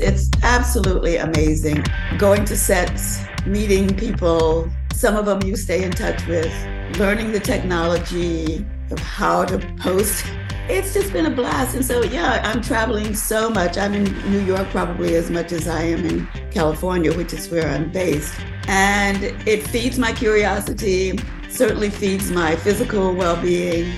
[0.00, 1.84] It's absolutely amazing.
[2.18, 6.52] Going to sets, meeting people, some of them you stay in touch with,
[6.98, 10.24] learning the technology of how to post.
[10.68, 11.74] It's just been a blast.
[11.74, 13.76] And so, yeah, I'm traveling so much.
[13.76, 17.68] I'm in New York probably as much as I am in California, which is where
[17.68, 18.38] I'm based.
[18.68, 21.18] And it feeds my curiosity,
[21.48, 23.92] certainly feeds my physical well being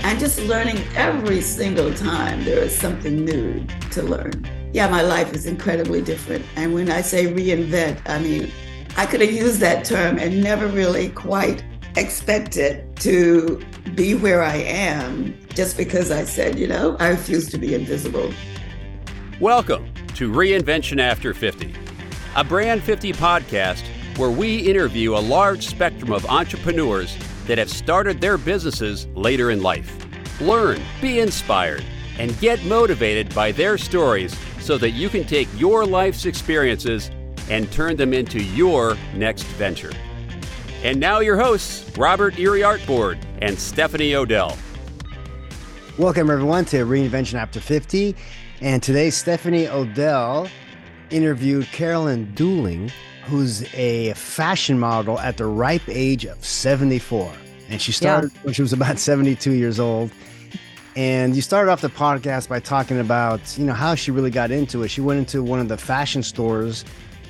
[0.00, 4.59] and just learning every single time there is something new to learn.
[4.72, 6.46] Yeah, my life is incredibly different.
[6.54, 8.52] And when I say reinvent, I mean,
[8.96, 11.64] I could have used that term and never really quite
[11.96, 13.60] expected to
[13.96, 18.32] be where I am just because I said, you know, I refuse to be invisible.
[19.40, 21.74] Welcome to Reinvention After 50,
[22.36, 23.82] a Brand 50 podcast
[24.18, 27.16] where we interview a large spectrum of entrepreneurs
[27.48, 29.96] that have started their businesses later in life.
[30.40, 31.84] Learn, be inspired,
[32.20, 34.36] and get motivated by their stories
[34.70, 37.10] so that you can take your life's experiences
[37.50, 39.90] and turn them into your next venture.
[40.84, 44.56] And now, your hosts, Robert Erie Artboard and Stephanie O'Dell.
[45.98, 48.14] Welcome, everyone, to Reinvention After 50.
[48.60, 50.48] And today, Stephanie O'Dell
[51.10, 52.92] interviewed Carolyn Doelling,
[53.24, 57.32] who's a fashion model at the ripe age of 74.
[57.70, 58.40] And she started yeah.
[58.42, 60.12] when she was about 72 years old.
[60.96, 64.50] And you started off the podcast by talking about, you know, how she really got
[64.50, 64.88] into it.
[64.88, 66.84] She went into one of the fashion stores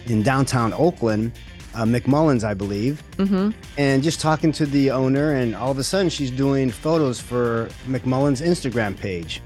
[0.07, 1.33] in downtown Oakland,
[1.75, 3.51] uh, McMullen's, I believe, mm-hmm.
[3.77, 5.35] and just talking to the owner.
[5.35, 9.43] And all of a sudden, she's doing photos for McMullen's Instagram page.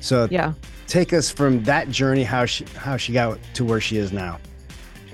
[0.00, 0.52] So, yeah,
[0.86, 4.38] take us from that journey, how she how she got to where she is now.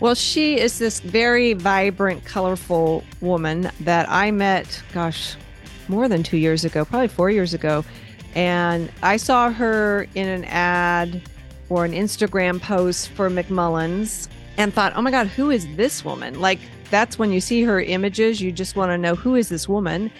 [0.00, 5.36] Well, she is this very vibrant, colorful woman that I met, gosh,
[5.88, 7.84] more than two years ago, probably four years ago.
[8.34, 11.22] And I saw her in an ad
[11.68, 16.40] or an Instagram post for McMullen's and thought, oh my God, who is this woman?
[16.40, 16.58] Like,
[16.90, 20.10] that's when you see her images, you just want to know who is this woman.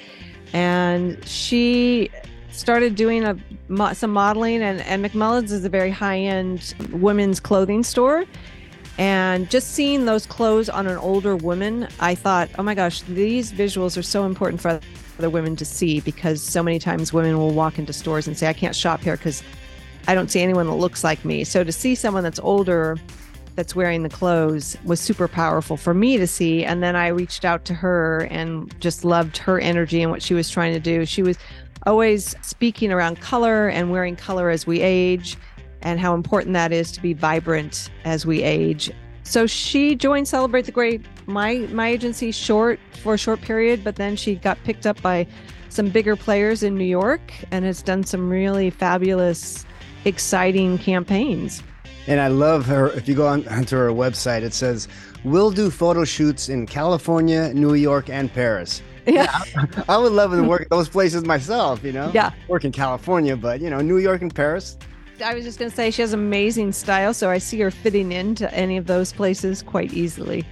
[0.53, 2.11] And she
[2.51, 3.37] started doing a
[3.95, 8.25] some modeling and, and McMullen's is a very high-end women's clothing store
[8.99, 13.53] and just seeing those clothes on an older woman, I thought, oh my gosh, these
[13.53, 14.81] visuals are so important for
[15.19, 18.49] other women to see because so many times women will walk into stores and say,
[18.49, 19.43] I can't shop here because
[20.07, 21.45] I don't see anyone that looks like me.
[21.45, 22.99] So to see someone that's older
[23.55, 26.65] that's wearing the clothes was super powerful for me to see.
[26.65, 30.35] And then I reached out to her and just loved her energy and what she
[30.35, 31.07] was trying to do.
[31.07, 31.39] She was
[31.87, 35.37] always speaking around color and wearing color as we age
[35.83, 38.91] and how important that is to be vibrant as we age.
[39.25, 43.97] So she joined Celebrate the Gray, my my agency, short for a short period, but
[43.97, 45.27] then she got picked up by
[45.71, 47.21] some bigger players in New York
[47.51, 49.67] and has done some really fabulous,
[50.05, 51.63] exciting campaigns.
[52.07, 52.91] And I love her.
[52.91, 54.89] If you go on, onto her website, it says,
[55.25, 60.31] "We'll do photo shoots in California, New York, and Paris." Yeah, I, I would love
[60.31, 61.85] to work at those places myself.
[61.85, 64.79] You know, yeah, work in California, but you know, New York and Paris,
[65.23, 68.11] I was just going to say she has amazing style, so I see her fitting
[68.13, 70.45] into any of those places quite easily.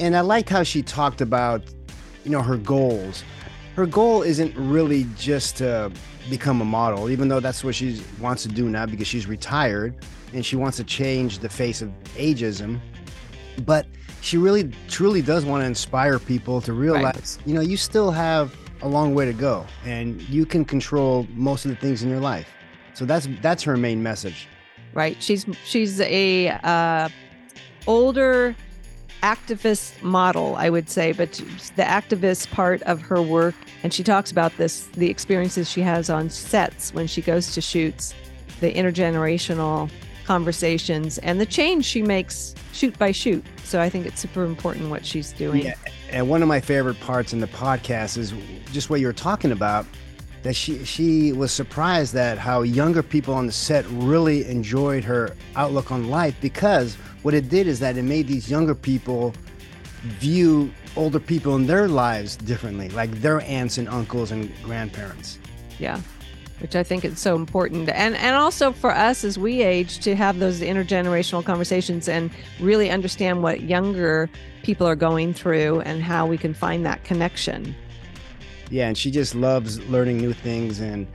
[0.00, 1.62] And I like how she talked about,
[2.24, 3.24] you know, her goals.
[3.76, 5.92] Her goal isn't really just to
[6.30, 10.04] become a model, even though that's what she wants to do now because she's retired
[10.32, 12.80] and she wants to change the face of ageism.
[13.64, 13.86] But
[14.20, 17.46] she really, truly does want to inspire people to realize, right.
[17.46, 21.64] you know, you still have a long way to go and you can control most
[21.64, 22.48] of the things in your life.
[22.98, 24.48] So that's that's her main message.
[24.92, 25.22] Right.
[25.22, 27.08] She's she's a uh,
[27.86, 28.56] older
[29.22, 31.32] activist model, I would say, but
[31.76, 33.54] the activist part of her work,
[33.84, 37.60] and she talks about this the experiences she has on sets when she goes to
[37.60, 38.14] shoots,
[38.58, 39.88] the intergenerational
[40.24, 43.44] conversations, and the change she makes shoot by shoot.
[43.62, 45.62] So I think it's super important what she's doing.
[45.62, 45.74] Yeah.
[46.10, 48.34] And one of my favorite parts in the podcast is
[48.72, 49.86] just what you were talking about
[50.42, 55.34] that she she was surprised at how younger people on the set really enjoyed her
[55.56, 59.34] outlook on life because what it did is that it made these younger people
[60.02, 65.38] view older people in their lives differently, like their aunts and uncles and grandparents.
[65.78, 66.00] Yeah.
[66.60, 67.88] Which I think is so important.
[67.88, 72.90] And and also for us as we age to have those intergenerational conversations and really
[72.90, 74.28] understand what younger
[74.64, 77.76] people are going through and how we can find that connection
[78.70, 80.80] yeah, and she just loves learning new things.
[80.80, 81.06] And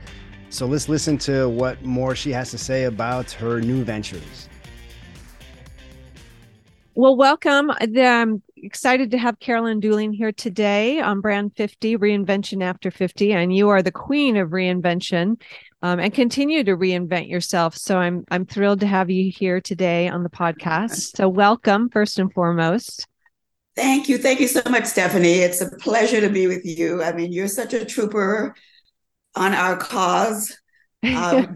[0.50, 4.48] so let's listen to what more she has to say about her new ventures.
[6.96, 7.72] Well, welcome.
[7.80, 13.32] I'm excited to have Carolyn Doelling here today on Brand 50 Reinvention After 50.
[13.32, 15.40] And you are the queen of reinvention.
[15.82, 17.76] um, and continue to reinvent yourself.
[17.76, 21.16] So I'm I'm thrilled to have you here today on the podcast.
[21.16, 23.06] So welcome first and foremost.
[23.76, 24.18] Thank you.
[24.18, 25.38] Thank you so much, Stephanie.
[25.38, 27.02] It's a pleasure to be with you.
[27.02, 28.54] I mean, you're such a trooper
[29.34, 30.56] on our cause.
[31.04, 31.54] Um,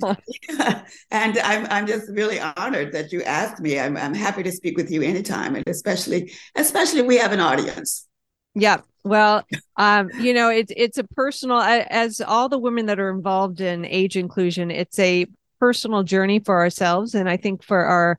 [1.10, 3.80] and I'm I'm just really honored that you asked me.
[3.80, 8.06] I'm I'm happy to speak with you anytime, and especially especially we have an audience.
[8.54, 8.82] Yeah.
[9.04, 9.44] Well,
[9.78, 13.86] um, you know, it's it's a personal as all the women that are involved in
[13.86, 15.24] age inclusion, it's a
[15.60, 18.18] personal journey for ourselves, and I think for our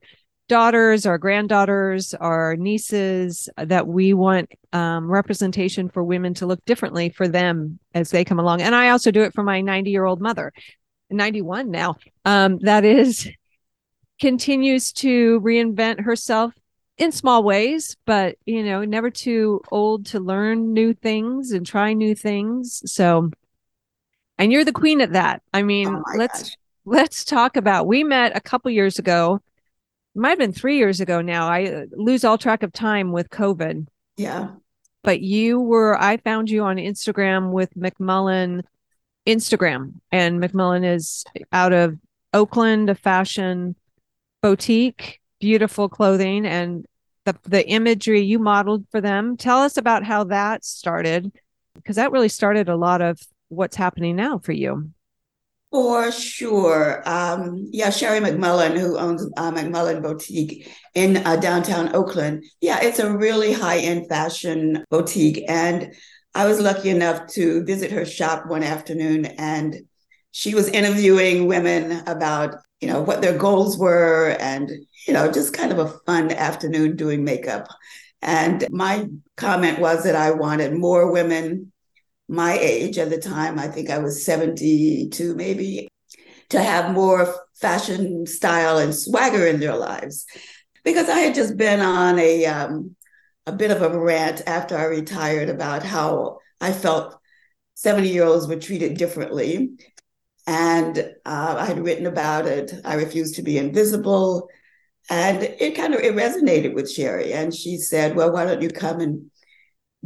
[0.50, 7.08] daughters, our granddaughters, our nieces, that we want um, representation for women to look differently
[7.08, 8.60] for them as they come along.
[8.60, 10.52] And I also do it for my 90 year old mother,
[11.08, 11.94] 91 now.
[12.24, 13.30] Um, that is
[14.20, 16.52] continues to reinvent herself
[16.98, 21.92] in small ways, but you know, never too old to learn new things and try
[21.92, 22.82] new things.
[22.92, 23.30] So,
[24.36, 25.42] and you're the queen at that.
[25.54, 26.56] I mean, oh let's gosh.
[26.84, 27.86] let's talk about.
[27.86, 29.40] We met a couple years ago
[30.14, 31.48] might have been three years ago now.
[31.48, 33.86] I uh, lose all track of time with COVID.
[34.16, 34.50] Yeah.
[35.02, 38.62] But you were, I found you on Instagram with McMullen
[39.26, 41.96] Instagram, and McMullen is out of
[42.32, 43.76] Oakland, a fashion
[44.42, 46.86] boutique, beautiful clothing, and
[47.24, 49.36] the the imagery you modeled for them.
[49.36, 51.32] Tell us about how that started,
[51.74, 54.90] because that really started a lot of what's happening now for you.
[55.70, 57.08] For sure.
[57.08, 62.44] Um, yeah, Sherry McMullen, who owns uh, McMullen Boutique in uh, downtown Oakland.
[62.60, 65.44] Yeah, it's a really high end fashion boutique.
[65.48, 65.94] And
[66.34, 69.76] I was lucky enough to visit her shop one afternoon, and
[70.32, 74.70] she was interviewing women about, you know, what their goals were and,
[75.06, 77.68] you know, just kind of a fun afternoon doing makeup.
[78.22, 79.06] And my
[79.36, 81.72] comment was that I wanted more women
[82.30, 85.88] my age at the time, I think I was 72 maybe,
[86.50, 90.26] to have more fashion style and swagger in their lives.
[90.84, 92.96] Because I had just been on a um,
[93.46, 97.18] a bit of a rant after I retired about how I felt
[97.74, 99.70] 70 year olds were treated differently.
[100.46, 102.72] And uh, I had written about it.
[102.84, 104.48] I refused to be invisible.
[105.08, 107.32] And it kind of it resonated with Sherry.
[107.32, 109.30] And she said, Well, why don't you come and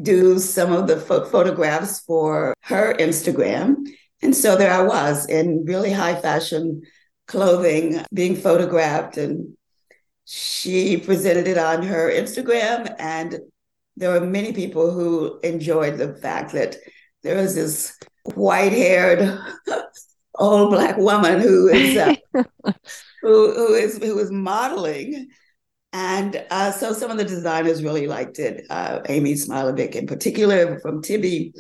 [0.01, 3.87] do some of the ph- photographs for her Instagram.
[4.23, 6.83] And so there I was in really high fashion
[7.27, 9.17] clothing being photographed.
[9.17, 9.57] And
[10.25, 12.95] she presented it on her Instagram.
[12.99, 13.41] And
[13.97, 16.77] there were many people who enjoyed the fact that
[17.23, 17.97] there was this
[18.35, 19.39] white haired
[20.35, 21.97] old black woman who is.
[21.97, 22.15] Uh,
[23.25, 25.29] who, who is who is modeling
[25.95, 30.81] and uh, so some of the designers really liked it, uh, Amy Smilovic in particular
[30.81, 31.55] from Tibi.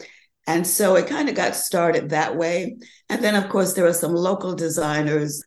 [0.48, 2.76] And so it kind of got started that way.
[3.08, 5.40] And then, of course, there are some local designers,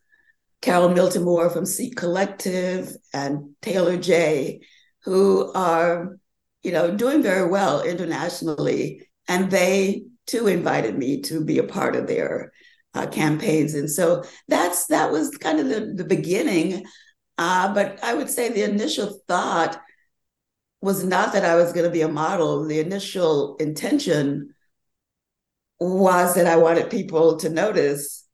[0.61, 4.61] Carol Miltimore from Seat Collective and Taylor Jay,
[5.03, 6.17] who are,
[6.63, 9.05] you know, doing very well internationally.
[9.27, 12.53] And they too invited me to be a part of their
[12.93, 13.73] uh, campaigns.
[13.73, 16.85] And so that's that was kind of the, the beginning
[17.37, 19.79] uh, but I would say the initial thought
[20.81, 22.65] was not that I was going to be a model.
[22.65, 24.53] The initial intention
[25.79, 28.25] was that I wanted people to notice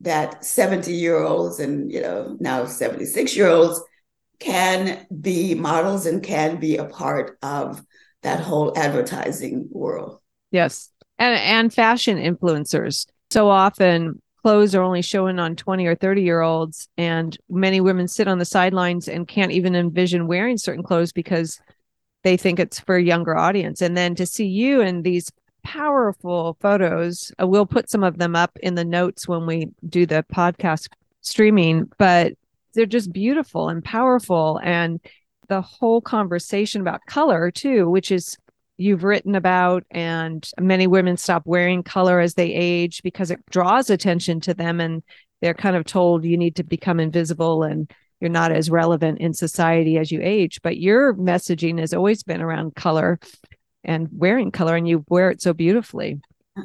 [0.00, 3.80] that 70 year olds and you know now 76 year olds
[4.40, 7.84] can be models and can be a part of
[8.22, 10.18] that whole advertising world.
[10.50, 10.90] Yes.
[11.18, 13.06] And and fashion influencers.
[13.30, 18.08] So often clothes are only showing on 20 or 30 year olds and many women
[18.08, 21.60] sit on the sidelines and can't even envision wearing certain clothes because
[22.24, 23.82] they think it's for a younger audience.
[23.82, 25.30] And then to see you in these
[25.62, 30.06] powerful photos uh, we'll put some of them up in the notes when we do
[30.06, 30.88] the podcast
[31.20, 32.32] streaming but
[32.74, 35.00] they're just beautiful and powerful and
[35.48, 38.36] the whole conversation about color too which is
[38.76, 43.90] you've written about and many women stop wearing color as they age because it draws
[43.90, 45.02] attention to them and
[45.40, 49.34] they're kind of told you need to become invisible and you're not as relevant in
[49.34, 50.60] society as you age.
[50.62, 53.18] But your messaging has always been around color
[53.84, 56.20] and wearing color and you wear it so beautifully.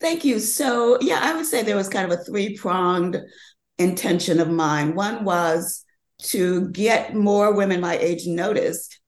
[0.00, 0.38] Thank you.
[0.40, 3.20] So yeah i would say there was kind of a three pronged
[3.78, 4.94] intention of mine.
[4.94, 5.84] One was
[6.22, 9.00] to get more women my age noticed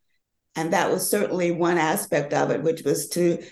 [0.56, 3.42] and that was certainly one aspect of it, which was to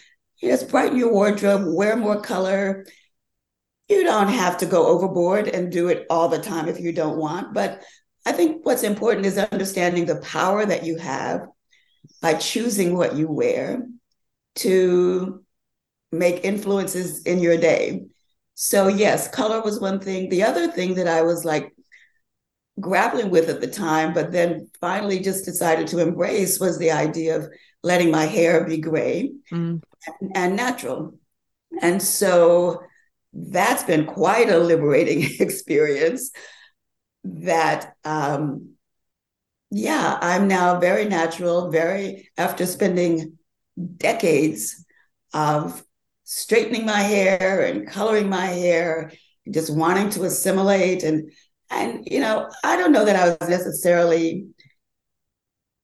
[0.40, 2.86] just brighten your wardrobe, wear more color.
[3.88, 7.18] You don't have to go overboard and do it all the time if you don't
[7.18, 7.54] want.
[7.54, 7.82] But
[8.24, 11.42] I think what's important is understanding the power that you have
[12.20, 13.86] by choosing what you wear
[14.56, 15.44] to
[16.12, 18.04] make influences in your day.
[18.54, 20.28] So, yes, color was one thing.
[20.28, 21.72] The other thing that I was like
[22.80, 27.36] grappling with at the time, but then finally just decided to embrace was the idea
[27.36, 27.48] of
[27.82, 29.82] letting my hair be gray mm.
[30.20, 31.14] and, and natural.
[31.80, 32.82] And so
[33.32, 36.30] that's been quite a liberating experience
[37.24, 38.70] that um
[39.70, 43.38] yeah i'm now very natural very after spending
[43.96, 44.84] decades
[45.32, 45.82] of
[46.24, 49.12] straightening my hair and coloring my hair
[49.50, 51.30] just wanting to assimilate and
[51.72, 54.46] and you know i don't know that i was necessarily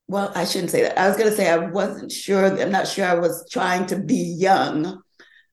[0.07, 0.99] well i shouldn't say that.
[0.99, 3.97] I was going to say i wasn't sure i'm not sure i was trying to
[3.97, 5.03] be young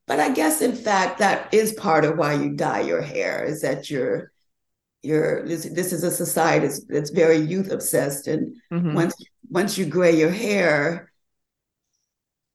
[0.08, 3.62] but I guess in fact that is part of why you dye your hair is
[3.62, 4.32] that you're
[5.02, 8.94] you're this, this is a society that's, that's very youth obsessed and mm-hmm.
[8.94, 9.16] once
[9.50, 11.12] once you gray your hair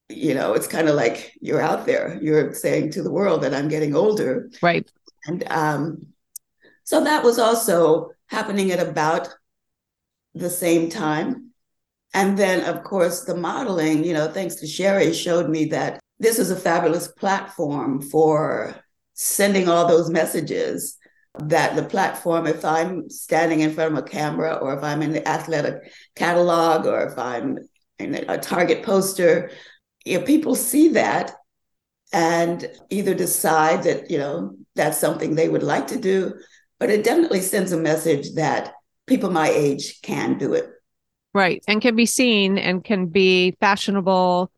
[0.09, 2.19] you know it's kind of like you're out there.
[2.21, 4.51] You're saying to the world that i'm getting older.
[4.63, 4.91] Right.
[5.27, 6.07] And um
[6.91, 9.29] so that was also happening at about
[10.35, 11.53] the same time.
[12.13, 16.41] And then of course the modeling you know thanks to sherry showed me that this
[16.41, 18.75] is a fabulous platform for
[19.15, 20.99] sending all those messages
[21.39, 25.13] that the platform, if I'm standing in front of a camera or if I'm in
[25.13, 25.79] the Athleta
[26.17, 27.57] catalog or if I'm
[28.01, 29.53] in a target poster,
[30.05, 31.37] you know, people see that
[32.13, 36.35] and either decide that, you know, that's something they would like to do,
[36.81, 38.73] but it definitely sends a message that
[39.07, 40.69] people my age can do it.
[41.33, 41.63] Right.
[41.69, 44.51] And can be seen and can be fashionable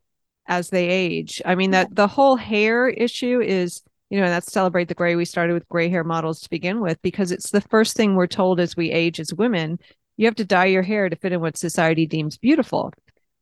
[0.47, 1.43] as they age.
[1.45, 5.17] I mean that the whole hair issue is, you know, that's celebrate the gray.
[5.17, 8.27] We started with gray hair models to begin with because it's the first thing we're
[8.27, 9.79] told as we age as women.
[10.17, 12.93] You have to dye your hair to fit in what society deems beautiful.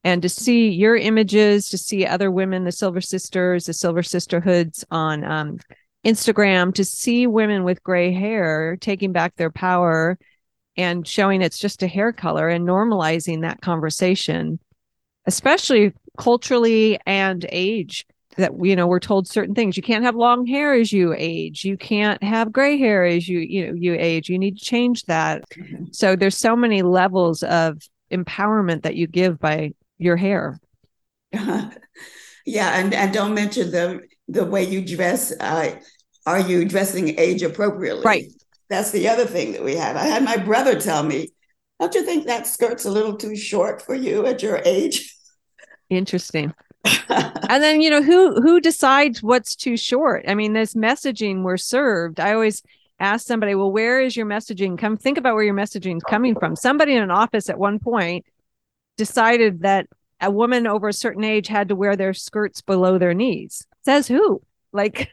[0.03, 4.85] And to see your images, to see other women, the Silver Sisters, the Silver Sisterhoods
[4.91, 5.59] on um,
[6.04, 10.19] Instagram, to see women with gray hair taking back their power
[10.76, 14.59] and showing it's just a hair color and normalizing that conversation,
[15.26, 19.76] especially culturally and age that you know we're told certain things.
[19.76, 21.64] You can't have long hair as you age.
[21.64, 24.28] You can't have gray hair as you you know you age.
[24.28, 25.42] You need to change that.
[25.50, 25.87] Mm-hmm.
[25.92, 30.59] so there's so many levels of empowerment that you give by your hair.
[32.47, 34.00] Yeah and and don't mention the
[34.33, 35.75] the way you dress uh,
[36.27, 38.27] are you dressing age appropriately right
[38.69, 41.29] that's the other thing that we have i had my brother tell me
[41.79, 45.17] don't you think that skirt's a little too short for you at your age
[45.91, 46.55] Interesting.
[47.11, 50.25] and then you know who who decides what's too short?
[50.27, 52.21] I mean, this messaging we're served.
[52.21, 52.63] I always
[53.01, 54.79] ask somebody, well, where is your messaging?
[54.79, 56.57] Come think about where your messaging is coming from.
[56.57, 58.25] Somebody in an office at one point
[58.97, 59.87] decided that
[60.21, 63.67] a woman over a certain age had to wear their skirts below their knees.
[63.85, 64.43] Says who?
[64.73, 65.11] Like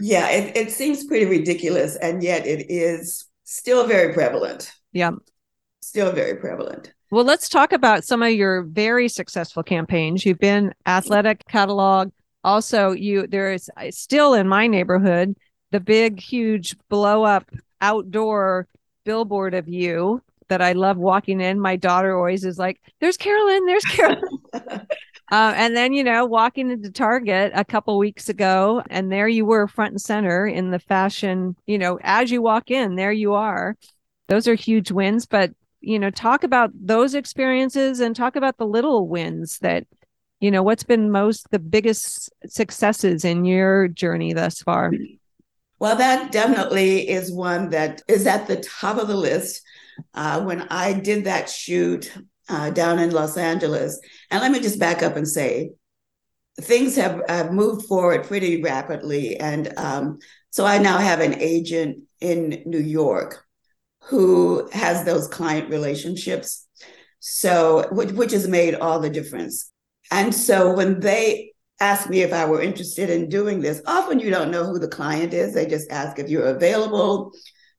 [0.00, 4.72] Yeah, it, it seems pretty ridiculous, and yet it is still very prevalent.
[4.92, 5.12] Yeah.
[5.80, 6.92] Still very prevalent.
[7.10, 10.26] Well, let's talk about some of your very successful campaigns.
[10.26, 12.10] You've been Athleta catalog.
[12.42, 15.36] Also, you there is still in my neighborhood
[15.70, 17.50] the big, huge blow up
[17.80, 18.66] outdoor
[19.04, 21.60] billboard of you that I love walking in.
[21.60, 23.66] My daughter always is like, "There's Carolyn.
[23.66, 24.38] There's Carolyn."
[25.32, 29.44] uh, and then you know, walking into Target a couple weeks ago, and there you
[29.44, 31.56] were, front and center in the fashion.
[31.66, 33.76] You know, as you walk in, there you are.
[34.28, 35.52] Those are huge wins, but
[35.84, 39.86] you know talk about those experiences and talk about the little wins that
[40.40, 44.92] you know what's been most the biggest successes in your journey thus far
[45.78, 49.62] well that definitely is one that is at the top of the list
[50.14, 52.12] uh, when i did that shoot
[52.48, 55.70] uh, down in los angeles and let me just back up and say
[56.60, 60.18] things have, have moved forward pretty rapidly and um,
[60.50, 63.44] so i now have an agent in new york
[64.06, 66.66] who has those client relationships.
[67.20, 69.70] So, which, which has made all the difference.
[70.10, 74.30] And so when they ask me if I were interested in doing this, often you
[74.30, 75.54] don't know who the client is.
[75.54, 77.32] They just ask if you're available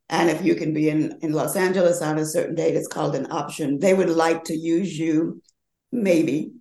[0.10, 2.76] and if you can be in, in Los Angeles on a certain date.
[2.76, 3.80] It's called an option.
[3.80, 5.42] They would like to use you,
[5.92, 6.52] maybe.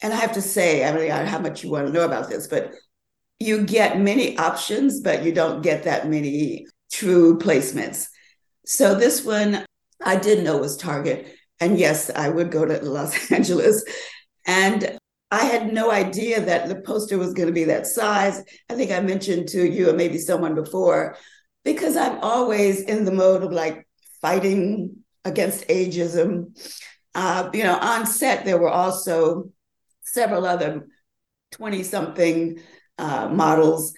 [0.00, 2.04] And I have to say, I I don't know how much you want to know
[2.04, 2.72] about this, but
[3.38, 8.06] you get many options, but you don't get that many true placements.
[8.64, 9.64] So this one
[10.02, 11.34] I did know was Target.
[11.60, 13.84] And yes, I would go to Los Angeles.
[14.46, 14.98] And
[15.30, 18.42] I had no idea that the poster was going to be that size.
[18.70, 21.16] I think I mentioned to you or maybe someone before,
[21.64, 23.86] because I'm always in the mode of like
[24.20, 26.58] fighting against ageism.
[27.14, 29.50] Uh, you know, on set, there were also
[30.02, 30.86] several other
[31.52, 32.60] 20 something
[32.98, 33.94] uh, models.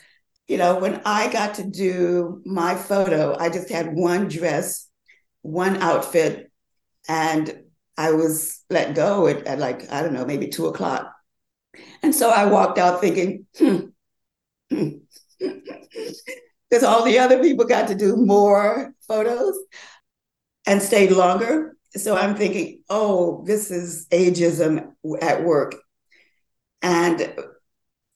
[0.47, 4.89] You know, when I got to do my photo, I just had one dress,
[5.43, 6.53] one outfit,
[7.09, 7.63] and
[7.97, 11.13] I was let go at, at like, I don't know, maybe two o'clock.
[12.03, 13.77] And so I walked out thinking, hmm,
[14.71, 14.89] hmm.
[16.69, 19.57] Because all the other people got to do more photos
[20.67, 21.77] and stayed longer.
[21.93, 25.75] So I'm thinking, oh, this is ageism at work.
[26.83, 27.35] And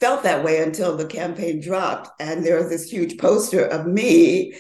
[0.01, 2.11] felt that way until the campaign dropped.
[2.21, 4.55] And there was this huge poster of me.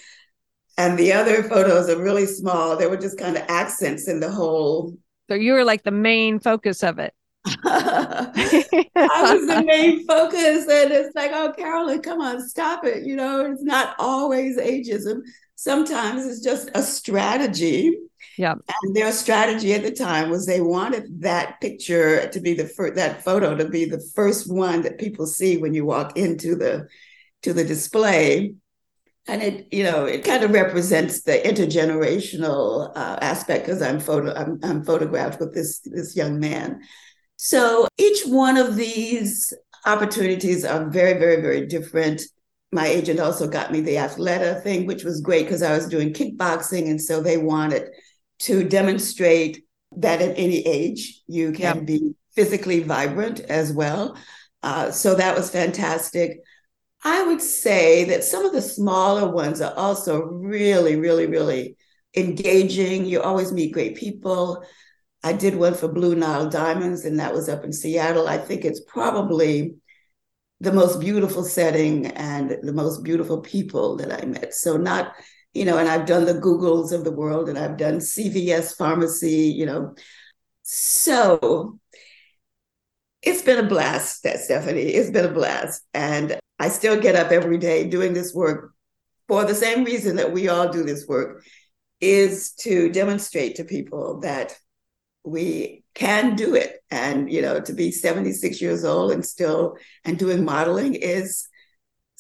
[0.78, 2.76] And the other photos are really small.
[2.76, 4.96] They were just kind of accents in the whole.
[5.28, 7.14] So you were like the main focus of it.
[7.64, 10.66] I was the main focus.
[10.68, 13.04] And it's like, oh, Carolyn, come on, stop it.
[13.04, 15.20] You know, it's not always ageism.
[15.54, 17.96] Sometimes it's just a strategy.
[18.36, 18.54] Yeah.
[18.82, 22.94] And their strategy at the time was they wanted that picture to be the first,
[22.94, 26.88] that photo to be the first one that people see when you walk into the
[27.42, 28.54] to the display
[29.26, 34.34] and it you know it kind of represents the intergenerational uh, aspect because i'm photo
[34.34, 36.80] I'm, I'm photographed with this this young man
[37.42, 39.50] so each one of these
[39.86, 42.20] opportunities are very, very, very different.
[42.70, 46.12] My agent also got me the Athleta thing, which was great because I was doing
[46.12, 46.90] kickboxing.
[46.90, 47.88] And so they wanted
[48.40, 49.64] to demonstrate
[49.96, 51.86] that at any age you can yep.
[51.86, 54.18] be physically vibrant as well.
[54.62, 56.40] Uh, so that was fantastic.
[57.04, 61.78] I would say that some of the smaller ones are also really, really, really
[62.14, 63.06] engaging.
[63.06, 64.62] You always meet great people.
[65.22, 68.26] I did one for Blue Nile Diamonds, and that was up in Seattle.
[68.26, 69.74] I think it's probably
[70.60, 74.54] the most beautiful setting and the most beautiful people that I met.
[74.54, 75.12] So, not,
[75.52, 79.54] you know, and I've done the Googles of the world and I've done CVS pharmacy,
[79.56, 79.94] you know.
[80.62, 81.78] So,
[83.22, 84.82] it's been a blast, that Stephanie.
[84.82, 85.82] It's been a blast.
[85.92, 88.72] And I still get up every day doing this work
[89.28, 91.44] for the same reason that we all do this work
[92.00, 94.56] is to demonstrate to people that
[95.24, 96.76] we can do it.
[96.90, 101.48] And you know to be 76 years old and still and doing modeling is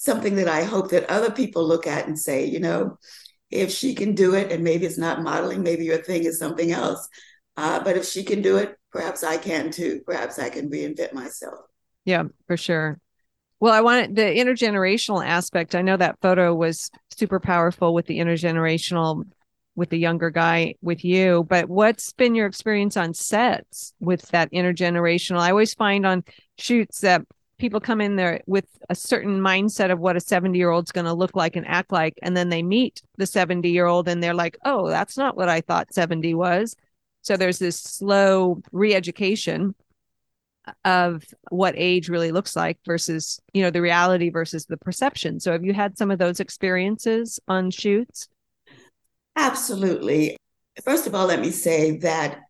[0.00, 2.96] something that i hope that other people look at and say you know
[3.50, 6.72] if she can do it and maybe it's not modeling maybe your thing is something
[6.72, 7.06] else
[7.58, 10.00] uh, but if she can do it perhaps i can too.
[10.06, 11.60] Perhaps i can reinvent myself.
[12.06, 12.98] Yeah for sure.
[13.60, 15.74] Well i wanted the intergenerational aspect.
[15.74, 19.24] I know that photo was super powerful with the intergenerational
[19.80, 24.52] with the younger guy with you but what's been your experience on sets with that
[24.52, 25.40] intergenerational?
[25.40, 26.22] I always find on
[26.58, 27.22] shoots that
[27.56, 31.06] people come in there with a certain mindset of what a 70 year old's going
[31.06, 34.22] to look like and act like and then they meet the 70 year old and
[34.22, 36.76] they're like oh that's not what i thought 70 was.
[37.22, 39.74] So there's this slow re-education
[40.84, 45.40] of what age really looks like versus you know the reality versus the perception.
[45.40, 48.28] So have you had some of those experiences on shoots
[49.40, 50.36] Absolutely.
[50.84, 52.40] First of all, let me say that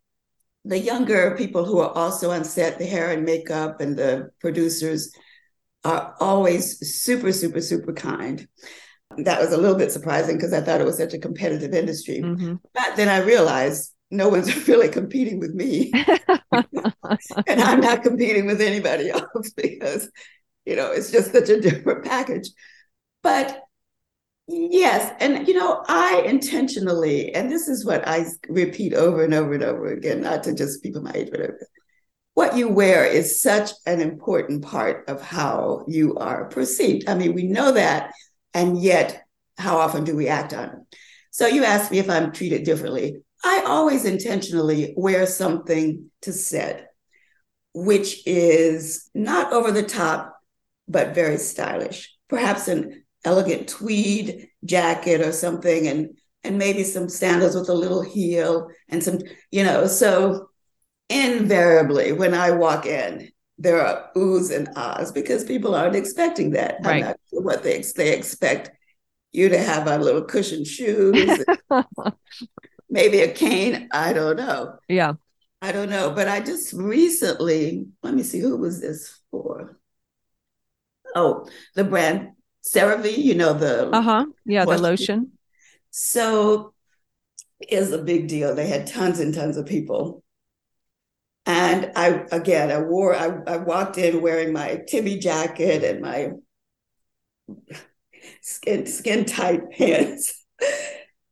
[0.65, 5.13] the younger people who are also on set, the hair and makeup and the producers,
[5.83, 8.47] are always super, super, super kind.
[9.17, 12.19] That was a little bit surprising because I thought it was such a competitive industry.
[12.19, 12.55] Mm-hmm.
[12.73, 15.91] But then I realized no one's really competing with me.
[16.51, 20.11] and I'm not competing with anybody else because,
[20.65, 22.49] you know, it's just such a different package.
[23.23, 23.63] But
[24.47, 25.13] Yes.
[25.19, 29.63] And, you know, I intentionally, and this is what I repeat over and over and
[29.63, 31.67] over again, not to just people my age, whatever.
[32.33, 37.07] What you wear is such an important part of how you are perceived.
[37.07, 38.11] I mean, we know that,
[38.53, 39.23] and yet,
[39.57, 40.97] how often do we act on it?
[41.31, 43.21] So you asked me if I'm treated differently.
[43.43, 46.93] I always intentionally wear something to set,
[47.73, 50.35] which is not over the top,
[50.87, 52.13] but very stylish.
[52.27, 58.01] Perhaps an elegant tweed jacket or something and and maybe some sandals with a little
[58.01, 59.19] heel and some
[59.51, 60.49] you know so
[61.09, 66.77] invariably when i walk in there are oohs and ahs because people aren't expecting that.
[66.83, 66.95] Right.
[66.95, 68.71] i'm not sure what they, they expect
[69.31, 71.43] you to have a little cushioned shoes
[72.89, 73.87] maybe a cane.
[73.93, 74.75] I don't know.
[74.89, 75.13] Yeah.
[75.61, 79.79] I don't know but i just recently let me see who was this for?
[81.13, 82.31] Oh the brand
[82.63, 84.25] CeraVe, you know, the uh-huh.
[84.45, 85.31] Yeah, the lotion.
[85.91, 86.73] So
[87.69, 88.55] is a big deal.
[88.55, 90.23] They had tons and tons of people.
[91.45, 96.31] And I again I wore I, I walked in wearing my Tibi jacket and my
[98.41, 100.45] skin skin tight pants.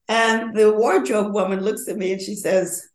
[0.08, 2.90] And the wardrobe woman looks at me and she says,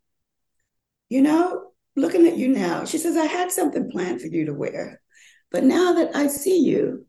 [1.07, 4.53] You know, looking at you now, she says, I had something planned for you to
[4.53, 5.01] wear.
[5.51, 7.05] But now that I see you,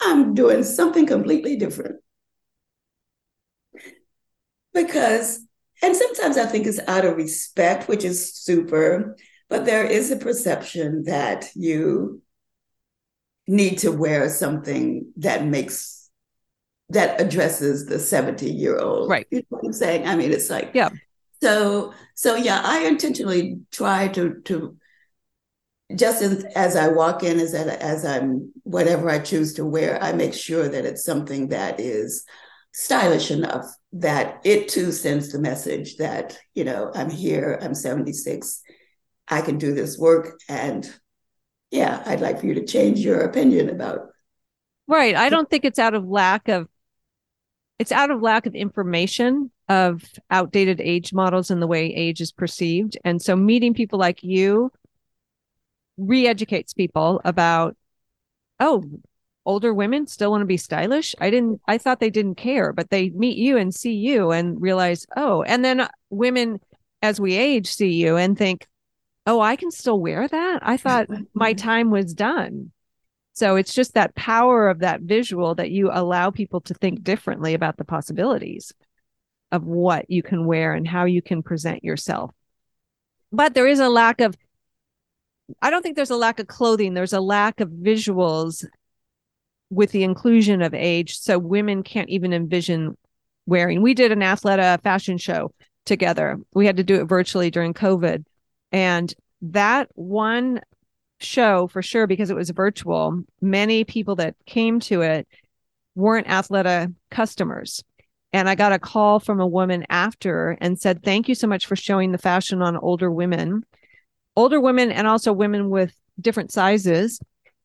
[0.00, 1.96] I'm doing something completely different.
[4.72, 5.40] Because,
[5.82, 9.16] and sometimes I think it's out of respect, which is super,
[9.48, 12.22] but there is a perception that you
[13.46, 16.10] need to wear something that makes
[16.90, 19.10] that addresses the 70 year old.
[19.10, 19.26] Right.
[19.30, 20.06] You know what I'm saying?
[20.06, 20.90] I mean, it's like, yeah.
[21.42, 24.76] So, so yeah, I intentionally try to, to
[25.94, 30.02] just as, as I walk in, as, that as I'm, whatever I choose to wear,
[30.02, 32.24] I make sure that it's something that is
[32.72, 38.62] stylish enough that it too sends the message that, you know, I'm here, I'm 76,
[39.28, 40.38] I can do this work.
[40.48, 40.90] And
[41.70, 44.08] yeah, I'd like for you to change your opinion about.
[44.86, 45.14] Right.
[45.14, 46.68] I don't think it's out of lack of,
[47.78, 52.32] it's out of lack of information of outdated age models and the way age is
[52.32, 52.98] perceived.
[53.04, 54.72] And so meeting people like you
[55.98, 57.76] re-educates people about,
[58.60, 58.82] oh,
[59.44, 61.14] older women still want to be stylish.
[61.20, 64.60] I didn't, I thought they didn't care, but they meet you and see you and
[64.60, 66.60] realize, oh, and then uh, women
[67.02, 68.66] as we age see you and think,
[69.26, 70.60] oh, I can still wear that.
[70.62, 71.24] I thought mm-hmm.
[71.34, 72.72] my time was done.
[73.34, 77.54] So it's just that power of that visual that you allow people to think differently
[77.54, 78.72] about the possibilities
[79.52, 82.32] of what you can wear and how you can present yourself.
[83.30, 84.34] But there is a lack of,
[85.62, 88.64] I don't think there's a lack of clothing, there's a lack of visuals
[89.70, 91.18] with the inclusion of age.
[91.18, 92.96] So women can't even envision
[93.46, 93.82] wearing.
[93.82, 95.52] We did an Athleta fashion show
[95.84, 96.38] together.
[96.54, 98.24] We had to do it virtually during COVID.
[98.72, 100.60] And that one
[101.20, 105.26] show for sure, because it was virtual, many people that came to it
[105.94, 107.82] weren't Athleta customers.
[108.32, 111.66] And I got a call from a woman after and said, Thank you so much
[111.66, 113.64] for showing the fashion on older women,
[114.38, 117.18] older women, and also women with different sizes,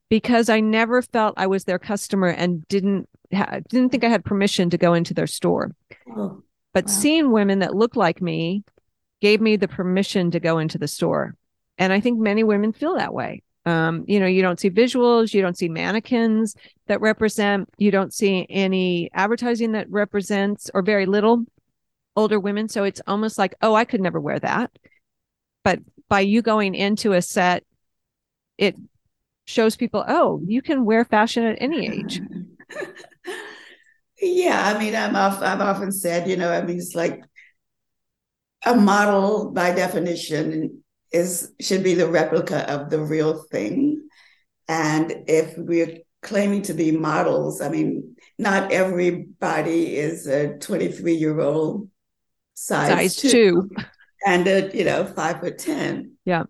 [0.10, 4.26] because I never felt I was their customer and didn't ha- didn't think I had
[4.26, 5.72] permission to go into their store.
[6.18, 6.42] Oh,
[6.74, 6.92] but wow.
[6.92, 8.64] seeing women that look like me
[9.22, 11.36] gave me the permission to go into the store.
[11.78, 13.44] And I think many women feel that way.
[13.66, 16.56] Um, you know, you don't see visuals, you don't see mannequins
[16.88, 21.46] that represent, you don't see any advertising that represents or very little
[22.16, 22.68] older women.
[22.68, 24.72] So it's almost like, oh, I could never wear that.
[25.64, 27.64] But by you going into a set,
[28.58, 28.76] it
[29.46, 32.22] shows people, oh, you can wear fashion at any age.
[34.22, 37.24] yeah, I mean, I'm off, I've often said, you know, I mean, it's like
[38.66, 44.08] a model by definition is should be the replica of the real thing.
[44.68, 51.40] And if we're claiming to be models, I mean, not everybody is a 23 year
[51.40, 51.90] old
[52.56, 53.70] size, size two, two,
[54.26, 56.14] and a you know five foot ten.
[56.26, 56.44] Yeah.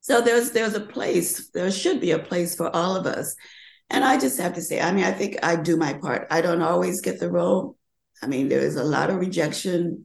[0.00, 1.50] So there's there's a place.
[1.50, 3.34] There should be a place for all of us.
[3.90, 6.26] And I just have to say, I mean, I think I do my part.
[6.30, 7.76] I don't always get the role.
[8.22, 10.04] I mean, there is a lot of rejection.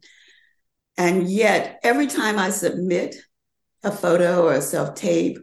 [0.97, 3.15] And yet, every time I submit
[3.83, 5.37] a photo or a self tape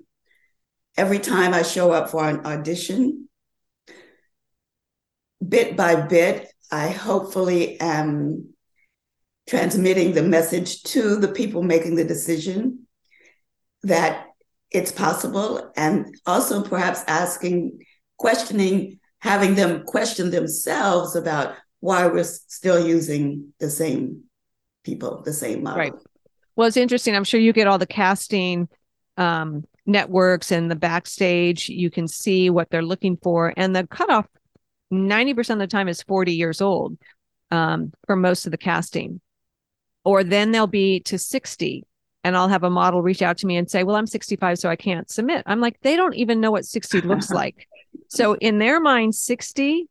[0.96, 3.28] every time I show up for an audition.
[5.46, 8.49] Bit by bit, I hopefully am
[9.48, 12.86] transmitting the message to the people making the decision
[13.82, 14.26] that
[14.70, 17.80] it's possible, and also perhaps asking,
[18.18, 24.22] questioning, having them question themselves about why we're still using the same
[24.84, 25.78] people, the same model.
[25.78, 25.92] Right.
[26.54, 27.16] Well, it's interesting.
[27.16, 28.68] I'm sure you get all the casting
[29.16, 31.68] um, networks and the backstage.
[31.68, 34.26] You can see what they're looking for, and the cutoff
[34.92, 36.98] 90% of the time is 40 years old
[37.50, 39.20] um, for most of the casting.
[40.04, 41.86] Or then they'll be to 60
[42.24, 44.68] and I'll have a model reach out to me and say, Well, I'm 65, so
[44.68, 45.42] I can't submit.
[45.46, 47.66] I'm like, they don't even know what 60 looks like.
[48.08, 49.86] So in their mind, 60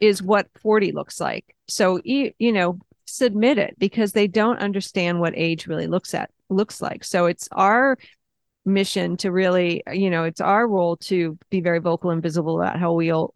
[0.00, 1.54] is what 40 looks like.
[1.68, 6.30] So, you, you know, submit it because they don't understand what age really looks at
[6.48, 7.04] looks like.
[7.04, 7.98] So it's our
[8.64, 12.78] mission to really, you know, it's our role to be very vocal and visible about
[12.78, 13.34] how we all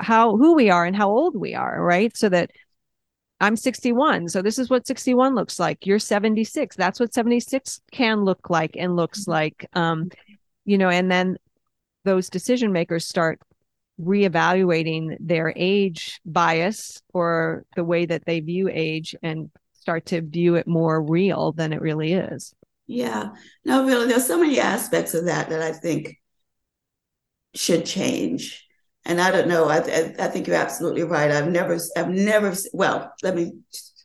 [0.00, 2.16] how who we are and how old we are, right?
[2.16, 2.50] So that
[3.40, 4.28] I'm 61.
[4.28, 5.86] So this is what 61 looks like.
[5.86, 6.76] You're 76.
[6.76, 9.30] That's what 76 can look like and looks mm-hmm.
[9.32, 9.68] like.
[9.74, 10.10] Um,
[10.64, 11.36] you know, and then
[12.04, 13.40] those decision makers start
[14.00, 20.54] reevaluating their age bias or the way that they view age and start to view
[20.56, 22.54] it more real than it really is.
[22.86, 23.30] Yeah.
[23.64, 26.18] No, really, there's so many aspects of that that I think
[27.54, 28.66] should change.
[29.04, 29.68] And I don't know.
[29.68, 31.30] I, I, I think you're absolutely right.
[31.30, 32.54] I've never, I've never.
[32.72, 33.52] Well, let me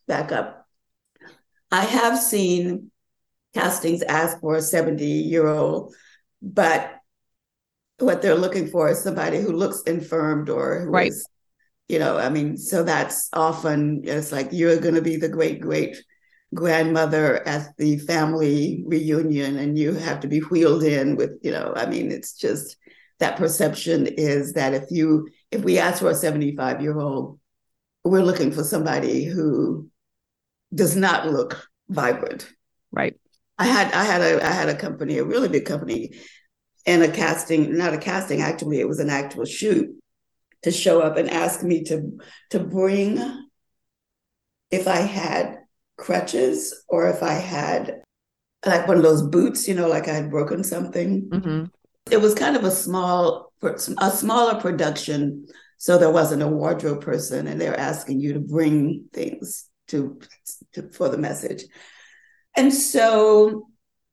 [0.08, 0.68] back up.
[1.72, 2.92] I have seen
[3.54, 5.96] castings ask for a 70 year old,
[6.42, 6.96] but
[8.00, 11.12] what they're looking for is somebody who looks infirmed or who right.
[11.12, 11.28] is,
[11.88, 15.60] you know, I mean, so that's often it's like you're going to be the great
[15.60, 15.98] great
[16.54, 21.74] grandmother at the family reunion and you have to be wheeled in with, you know,
[21.76, 22.78] I mean, it's just
[23.20, 27.40] that perception is that if you if we ask for a 75 year old,
[28.04, 29.90] we're looking for somebody who
[30.74, 32.50] does not look vibrant.
[32.92, 33.16] Right.
[33.58, 36.12] I had I had a I had a company, a really big company,
[36.86, 39.90] and a casting, not a casting, actually, it was an actual shoot
[40.64, 42.18] to show up and ask me to
[42.52, 43.20] to bring
[44.72, 45.58] if I had
[45.98, 48.02] crutches or if I had
[48.66, 51.30] like one of those boots, you know, like I had broken something.
[51.30, 51.66] Mm-hmm.
[52.12, 57.48] It was kind of a small, a smaller production, so there wasn't a wardrobe person,
[57.48, 60.20] and they're asking you to bring things to,
[60.74, 61.64] to for the message.
[62.56, 63.68] And so,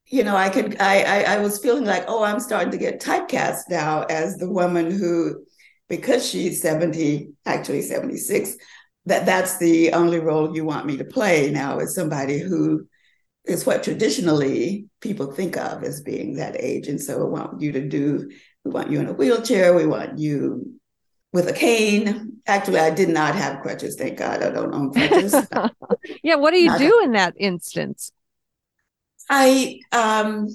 [0.06, 3.00] you know, I could, I, I, I was feeling like, oh, I'm starting to get
[3.00, 5.44] typecast now as the woman who,
[5.88, 8.56] because she's 70, actually 76,
[9.06, 12.87] that that's the only role you want me to play now is somebody who
[13.46, 16.88] is what traditionally people think of as being that age.
[16.88, 18.30] And so we want you to do,
[18.64, 20.78] we want you in a wheelchair, we want you
[21.32, 22.40] with a cane.
[22.46, 23.96] Actually, I did not have crutches.
[23.96, 25.35] Thank God I don't own crutches.
[26.22, 26.35] yeah.
[26.37, 28.11] What do you not do in that instance?
[29.28, 30.48] I, um,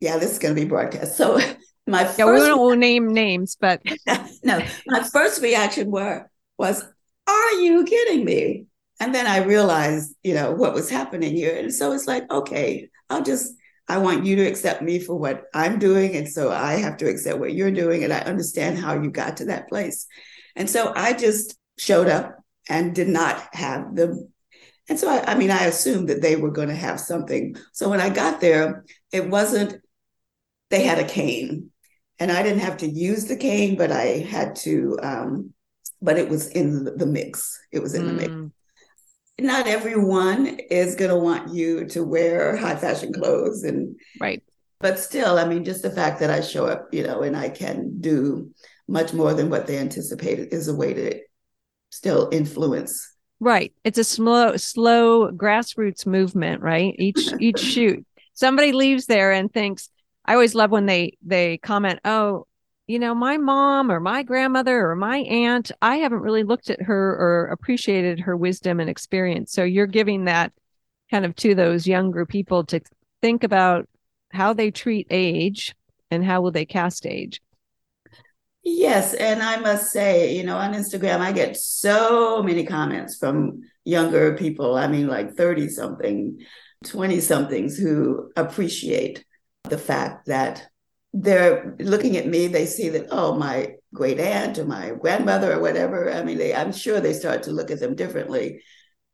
[0.00, 1.16] yeah, this is going to be broadcast.
[1.16, 1.38] So
[1.86, 3.82] my yeah, we don't name names, but
[4.44, 6.84] no, my first reaction were was,
[7.26, 8.66] "Are you kidding me?"
[9.02, 11.56] And then I realized, you know, what was happening here.
[11.56, 13.52] And so it's like, okay, I'll just,
[13.88, 16.14] I want you to accept me for what I'm doing.
[16.14, 18.04] And so I have to accept what you're doing.
[18.04, 20.06] And I understand how you got to that place.
[20.54, 24.28] And so I just showed up and did not have them.
[24.88, 27.56] And so, I, I mean, I assumed that they were going to have something.
[27.72, 29.82] So when I got there, it wasn't,
[30.70, 31.72] they had a cane.
[32.20, 35.54] And I didn't have to use the cane, but I had to, um,
[36.00, 37.58] but it was in the mix.
[37.72, 38.06] It was in mm.
[38.06, 38.52] the mix
[39.38, 44.42] not everyone is going to want you to wear high fashion clothes and right.
[44.80, 47.48] But still i mean just the fact that i show up you know and i
[47.48, 48.50] can do
[48.88, 51.20] much more than what they anticipated is a way to
[51.90, 53.14] still influence.
[53.38, 53.72] Right.
[53.84, 56.94] It's a slow slow grassroots movement right?
[56.98, 58.04] Each each shoot.
[58.34, 59.88] Somebody leaves there and thinks
[60.24, 62.46] i always love when they they comment oh
[62.92, 66.82] you know, my mom or my grandmother or my aunt, I haven't really looked at
[66.82, 69.50] her or appreciated her wisdom and experience.
[69.50, 70.52] So you're giving that
[71.10, 72.82] kind of to those younger people to
[73.22, 73.88] think about
[74.30, 75.74] how they treat age
[76.10, 77.40] and how will they cast age.
[78.62, 83.62] Yes, and I must say, you know, on Instagram, I get so many comments from
[83.86, 84.76] younger people.
[84.76, 86.40] I mean, like 30 something,
[86.84, 89.24] 20 somethings who appreciate
[89.64, 90.68] the fact that
[91.12, 95.60] they're looking at me, they see that, oh, my great aunt or my grandmother or
[95.60, 96.10] whatever.
[96.10, 98.62] I mean, they, I'm sure they start to look at them differently.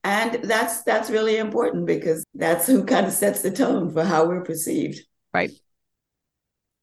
[0.04, 4.26] And that's that's really important because that's who kind of sets the tone for how
[4.26, 5.00] we're perceived.
[5.34, 5.50] Right.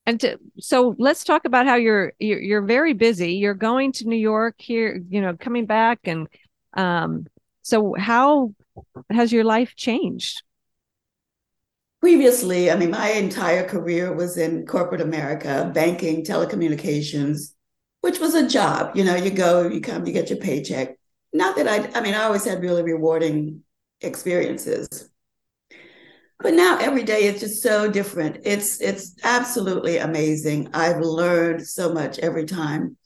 [0.05, 3.33] And to, so let's talk about how you're, you're you're very busy.
[3.33, 6.27] You're going to New York here, you know, coming back and
[6.73, 7.25] um
[7.61, 8.53] so how
[9.09, 10.43] has your life changed?
[12.05, 17.55] Previously, I mean, my entire career was in corporate America, banking, telecommunications,
[18.01, 18.95] which was a job.
[18.95, 20.97] You know, you go, you come, you get your paycheck.
[21.33, 23.63] Not that I, I mean, I always had really rewarding
[24.01, 25.09] experiences.
[26.39, 28.37] But now every day it's just so different.
[28.45, 30.69] It's it's absolutely amazing.
[30.75, 32.97] I've learned so much every time.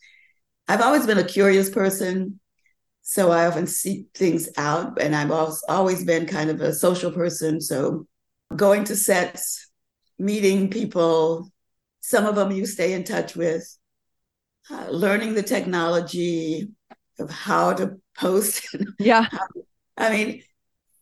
[0.67, 2.41] I've always been a curious person,
[3.03, 7.13] so I often seek things out, and I've always always been kind of a social
[7.13, 7.61] person.
[7.61, 8.05] So
[8.55, 9.69] going to sets,
[10.17, 11.51] meeting people.
[12.01, 13.77] Some of them you stay in touch with,
[14.71, 16.69] uh, learning the technology
[17.19, 18.75] of how to post.
[18.99, 19.27] Yeah.
[19.97, 20.43] I mean,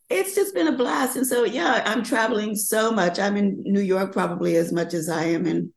[0.08, 1.16] it's just been a blast.
[1.16, 3.18] And so, yeah, I'm traveling so much.
[3.18, 5.72] I'm in New York probably as much as I am in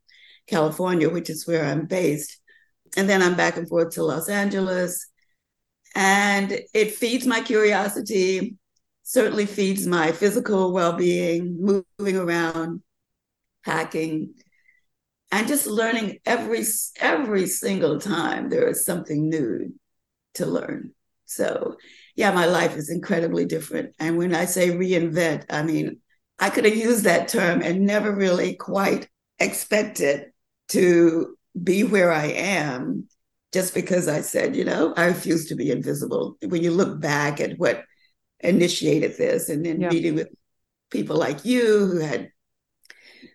[0.46, 2.38] California, which is where I'm based.
[2.96, 5.06] And then I'm back and forth to Los Angeles.
[5.94, 8.56] And it feeds my curiosity
[9.12, 12.80] certainly feeds my physical well-being moving around
[13.62, 14.32] packing
[15.30, 16.64] and just learning every
[16.98, 19.70] every single time there is something new
[20.32, 20.92] to learn.
[21.26, 21.76] So
[22.16, 23.94] yeah my life is incredibly different.
[23.98, 25.98] And when i say reinvent i mean
[26.38, 30.32] i could have used that term and never really quite expected
[30.68, 33.06] to be where i am
[33.52, 36.38] just because i said you know i refuse to be invisible.
[36.48, 37.84] When you look back at what
[38.42, 39.88] initiated this and then yeah.
[39.88, 40.28] meeting with
[40.90, 42.30] people like you who had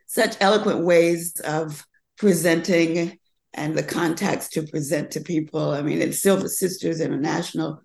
[0.05, 1.85] such eloquent ways of
[2.17, 3.17] presenting
[3.53, 5.71] and the contacts to present to people.
[5.71, 7.81] I mean, it's Silver Sisters International.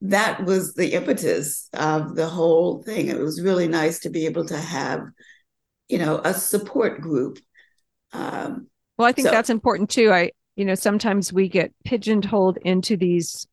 [0.00, 3.06] That was the impetus of the whole thing.
[3.06, 5.00] It was really nice to be able to have,
[5.88, 7.38] you know, a support group.
[8.12, 8.66] Um,
[8.98, 10.10] well, I think so, that's important too.
[10.12, 13.46] I, you know, sometimes we get pigeonholed into these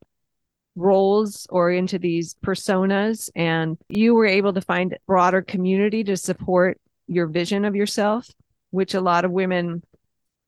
[0.75, 6.79] roles or into these personas, and you were able to find broader community to support
[7.07, 8.29] your vision of yourself,
[8.71, 9.83] which a lot of women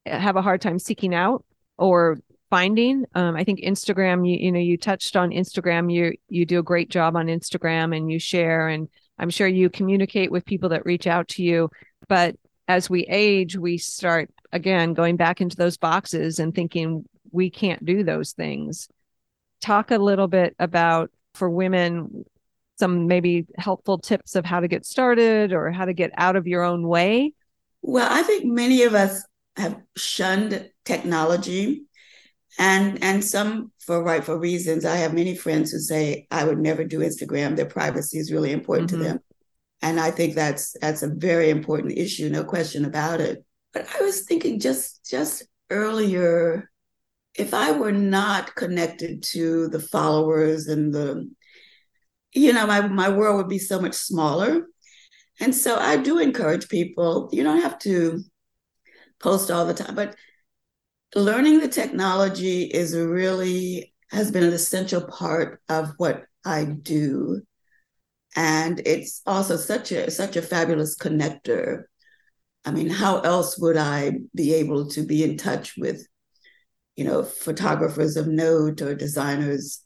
[0.06, 1.44] have a hard time seeking out
[1.78, 3.06] or finding.
[3.16, 5.92] Um, I think Instagram, you, you know, you touched on Instagram.
[5.92, 9.70] You you do a great job on Instagram, and you share, and I'm sure you
[9.70, 11.70] communicate with people that reach out to you.
[12.08, 12.36] But
[12.68, 17.84] as we age, we start again going back into those boxes and thinking we can't
[17.86, 18.88] do those things.
[19.62, 22.26] Talk a little bit about for women
[22.82, 26.48] some maybe helpful tips of how to get started or how to get out of
[26.48, 27.32] your own way?
[27.84, 29.24] Well, I think many of us
[29.56, 31.84] have shunned technology
[32.58, 34.84] and and some for rightful reasons.
[34.84, 37.56] I have many friends who say I would never do Instagram.
[37.56, 39.04] Their privacy is really important mm-hmm.
[39.04, 39.20] to them.
[39.84, 43.46] And I think that's that's a very important issue, no question about it.
[43.74, 46.71] But I was thinking just just earlier,
[47.36, 51.30] if I were not connected to the followers and the
[52.34, 54.66] you know, my, my world would be so much smaller.
[55.40, 58.24] And so I do encourage people, you don't have to
[59.20, 60.16] post all the time, but
[61.16, 67.42] learning the technology is really has been an essential part of what I do.
[68.36, 71.84] And it's also such a such a fabulous connector.
[72.64, 76.06] I mean, how else would I be able to be in touch with,
[76.96, 79.84] you know, photographers of note or designers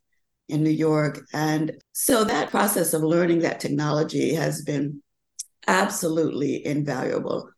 [0.47, 1.25] in New York.
[1.33, 5.01] And so that process of learning that technology has been
[5.67, 7.49] absolutely invaluable.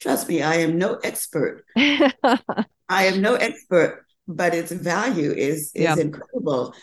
[0.00, 1.64] Trust me, I am no expert.
[1.76, 5.96] I am no expert, but its value is is yeah.
[5.96, 6.74] incredible.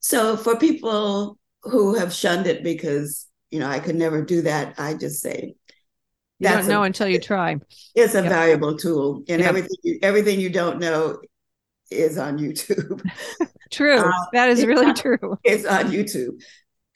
[0.00, 4.74] So for people who have shunned it because you know I could never do that,
[4.78, 5.54] I just say
[6.38, 7.56] you don't know a, until you try.
[7.94, 8.30] It's a yep.
[8.30, 9.48] valuable tool, and yep.
[9.48, 11.18] everything everything you don't know
[11.90, 13.02] is on YouTube.
[13.70, 13.98] true.
[13.98, 15.38] Um, that is really true.
[15.44, 16.42] It's on YouTube.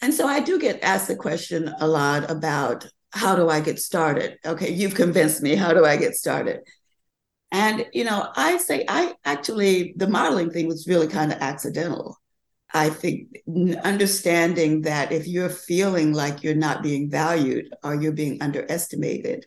[0.03, 3.79] And so I do get asked the question a lot about how do I get
[3.79, 4.39] started?
[4.47, 5.57] Okay, you've convinced me.
[5.57, 6.61] How do I get started?
[7.53, 12.17] And, you know, I say, I actually, the modeling thing was really kind of accidental.
[12.73, 13.29] I think
[13.83, 19.47] understanding that if you're feeling like you're not being valued or you're being underestimated,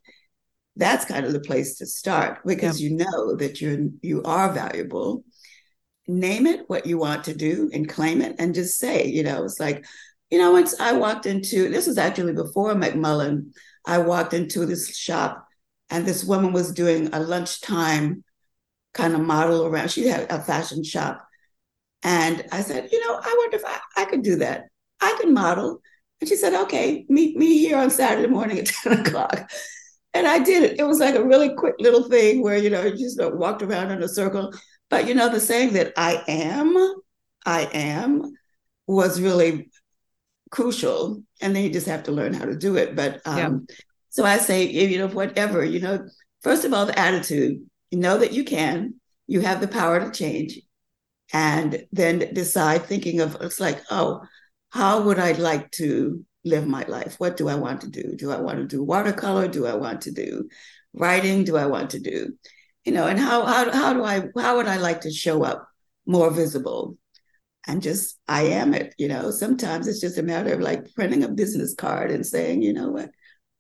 [0.76, 2.90] that's kind of the place to start because yeah.
[2.90, 5.24] you know that you're you are valuable
[6.08, 9.44] name it what you want to do and claim it and just say, you know,
[9.44, 9.86] it's like,
[10.30, 13.54] you know, once I walked into this was actually before McMullen,
[13.86, 15.48] I walked into this shop
[15.90, 18.24] and this woman was doing a lunchtime
[18.94, 19.92] kind of model around.
[19.92, 21.26] She had a fashion shop.
[22.04, 24.66] And I said, you know, I wonder if I, I could do that.
[25.02, 25.82] I can model.
[26.20, 29.50] And she said, okay, meet me here on Saturday morning at 10 o'clock.
[30.14, 30.80] And I did it.
[30.80, 33.92] It was like a really quick little thing where, you know, you just walked around
[33.92, 34.54] in a circle
[34.94, 36.78] but you know, the saying that I am,
[37.48, 38.32] I am
[38.86, 39.72] was really
[40.52, 41.24] crucial.
[41.42, 42.96] And then you just have to learn how to do it.
[42.96, 43.76] But um, yeah.
[44.10, 46.08] so I say, you know, whatever, you know,
[46.44, 48.94] first of all, the attitude, you know that you can,
[49.26, 50.60] you have the power to change.
[51.34, 54.22] And then decide thinking of it's like, oh,
[54.70, 57.16] how would I like to live my life?
[57.18, 58.16] What do I want to do?
[58.16, 59.48] Do I want to do watercolor?
[59.48, 60.50] Do I want to do
[60.94, 61.46] writing?
[61.46, 62.38] Do I want to do?
[62.86, 65.68] You know, and how how how do I how would I like to show up
[66.06, 66.98] more visible?
[67.66, 69.32] And just I am it, you know.
[69.32, 72.90] Sometimes it's just a matter of like printing a business card and saying, you know
[72.90, 73.10] what,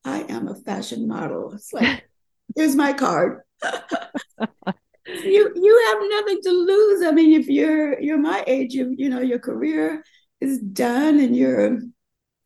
[0.03, 1.53] I am a fashion model.
[1.53, 2.03] It's like,
[2.55, 3.41] here's my card.
[3.63, 7.03] you you have nothing to lose.
[7.05, 10.03] I mean, if you're you're my age, you you know your career
[10.41, 11.79] is done and you're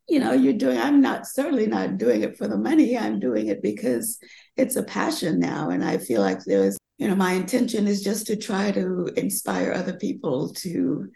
[0.07, 3.47] you know you're doing i'm not certainly not doing it for the money i'm doing
[3.47, 4.19] it because
[4.55, 8.27] it's a passion now and i feel like there's you know my intention is just
[8.27, 11.09] to try to inspire other people to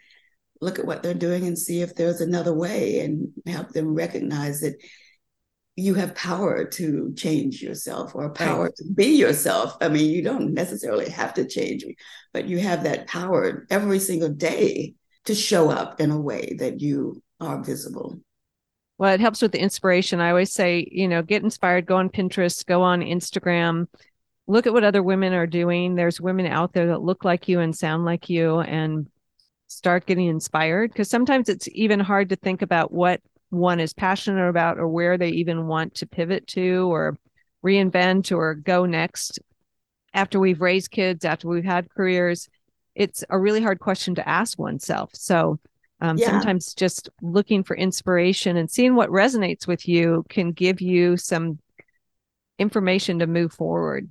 [0.60, 4.60] look at what they're doing and see if there's another way and help them recognize
[4.60, 4.76] that
[5.74, 8.76] you have power to change yourself or power right.
[8.76, 9.76] to be yourself.
[9.80, 11.84] I mean, you don't necessarily have to change,
[12.32, 16.80] but you have that power every single day to show up in a way that
[16.80, 18.20] you are visible.
[18.98, 20.20] Well, it helps with the inspiration.
[20.20, 23.88] I always say, you know, get inspired, go on Pinterest, go on Instagram,
[24.46, 25.94] look at what other women are doing.
[25.94, 29.08] There's women out there that look like you and sound like you and
[29.66, 33.20] start getting inspired because sometimes it's even hard to think about what
[33.50, 37.18] one is passionate about or where they even want to pivot to or
[37.64, 39.40] reinvent or go next.
[40.14, 42.48] after we've raised kids, after we've had careers,
[42.94, 45.10] it's a really hard question to ask oneself.
[45.14, 45.58] So
[46.02, 46.26] um, yeah.
[46.26, 51.60] sometimes just looking for inspiration and seeing what resonates with you can give you some
[52.58, 54.10] information to move forward.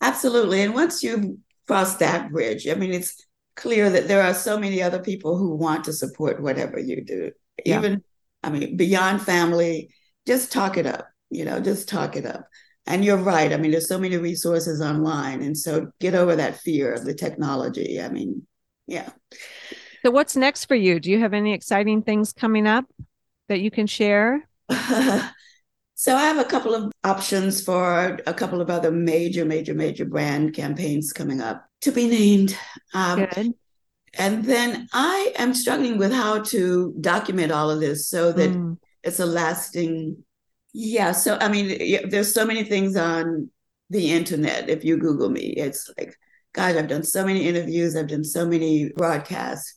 [0.00, 0.62] Absolutely.
[0.62, 3.22] And once you cross that bridge, I mean, it's
[3.54, 7.32] clear that there are so many other people who want to support whatever you do.
[7.66, 7.78] Yeah.
[7.78, 8.02] Even,
[8.42, 9.90] I mean, beyond family,
[10.26, 12.48] just talk it up, you know, just talk it up.
[12.86, 13.52] And you're right.
[13.52, 15.42] I mean, there's so many resources online.
[15.42, 18.00] And so get over that fear of the technology.
[18.00, 18.46] I mean,
[18.86, 19.10] yeah.
[20.02, 20.98] So, what's next for you?
[20.98, 22.84] Do you have any exciting things coming up
[23.48, 24.48] that you can share?
[24.68, 30.04] so, I have a couple of options for a couple of other major, major, major
[30.04, 32.58] brand campaigns coming up to be named.
[32.94, 33.54] Um, Good.
[34.14, 38.76] And then I am struggling with how to document all of this so that mm.
[39.04, 40.22] it's a lasting
[40.74, 41.12] yeah.
[41.12, 43.50] So, I mean, there's so many things on
[43.90, 44.70] the internet.
[44.70, 46.16] If you Google me, it's like,
[46.54, 49.76] gosh, I've done so many interviews, I've done so many broadcasts.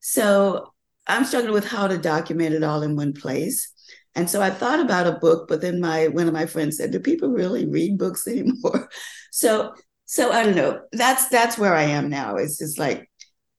[0.00, 0.72] So,
[1.06, 3.72] I'm struggling with how to document it all in one place.
[4.14, 6.90] And so I thought about a book, but then my one of my friends said,
[6.90, 8.88] "Do people really read books anymore?"
[9.30, 9.74] So,
[10.04, 10.80] so I don't know.
[10.92, 12.36] That's that's where I am now.
[12.36, 13.10] It's just like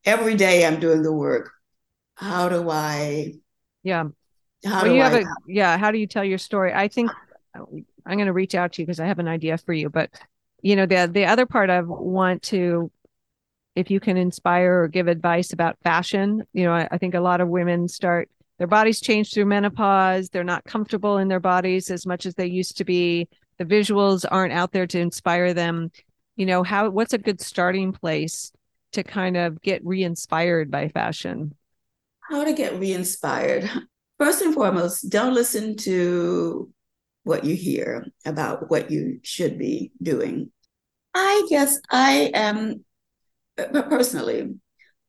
[0.06, 1.52] every day I'm doing the work.
[2.16, 3.34] How do I?
[3.84, 4.10] Yeah
[4.66, 7.12] how well, you I, have a yeah how do you tell your story i think
[7.56, 10.10] i'm going to reach out to you because i have an idea for you but
[10.62, 12.92] you know the the other part i want to
[13.80, 17.22] if you can inspire or give advice about fashion you know I, I think a
[17.22, 20.30] lot of women start their bodies change through menopause.
[20.30, 23.30] They're not comfortable in their bodies as much as they used to be.
[23.58, 25.92] The visuals aren't out there to inspire them.
[26.36, 28.52] You know how what's a good starting place
[28.92, 31.56] to kind of get re-inspired by fashion?
[32.20, 33.70] How to get re-inspired?
[34.20, 36.70] First and foremost, don't listen to
[37.24, 40.52] what you hear about what you should be doing.
[41.14, 42.84] I guess I am,
[43.74, 44.56] personally,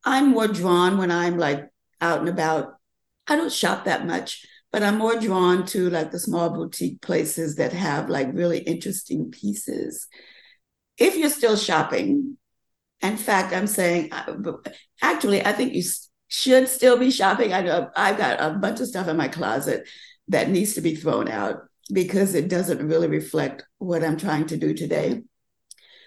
[0.05, 1.69] I'm more drawn when I'm like
[2.01, 2.75] out and about.
[3.27, 7.57] I don't shop that much, but I'm more drawn to like the small boutique places
[7.57, 10.09] that have like really interesting pieces.
[10.99, 12.37] If you're still shopping,
[13.01, 14.35] in fact, I'm saying, uh,
[15.03, 15.83] actually, I think you
[16.29, 17.53] should still be shopping.
[17.53, 19.89] I know I've got a bunch of stuff in my closet
[20.29, 24.57] that needs to be thrown out because it doesn't really reflect what I'm trying to
[24.57, 25.23] do today.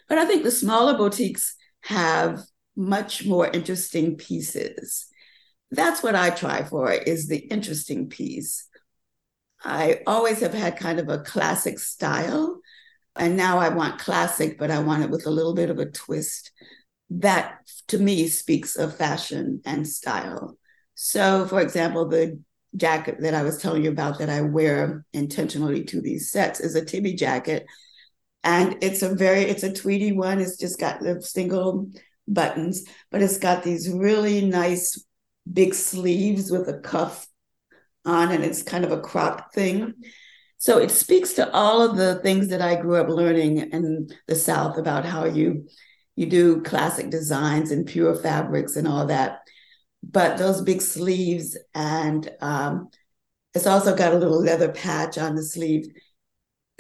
[0.08, 2.42] But I think the smaller boutiques have
[2.76, 5.08] much more interesting pieces.
[5.72, 8.68] That's what I try for is the interesting piece.
[9.64, 12.60] I always have had kind of a classic style.
[13.16, 15.90] And now I want classic, but I want it with a little bit of a
[15.90, 16.52] twist
[17.10, 17.60] that
[17.90, 20.58] to me speaks of fashion and style.
[20.96, 22.40] So, for example, the
[22.76, 26.76] jacket that I was telling you about that I wear intentionally to these sets is
[26.76, 27.68] a Tibi jacket.
[28.44, 30.40] And it's a very, it's a tweedy one.
[30.40, 31.90] It's just got the single
[32.28, 35.04] buttons, but it's got these really nice
[35.52, 37.28] big sleeves with a cuff
[38.06, 39.94] on, and it's kind of a crop thing.
[40.58, 44.36] So it speaks to all of the things that I grew up learning in the
[44.36, 45.68] South about how you
[46.16, 49.40] you do classic designs and pure fabrics and all that.
[50.04, 52.90] But those big sleeves, and um,
[53.54, 55.88] it's also got a little leather patch on the sleeve,